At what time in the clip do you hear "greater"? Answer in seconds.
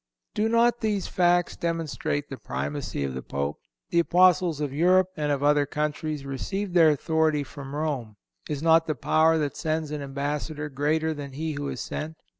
10.69-11.13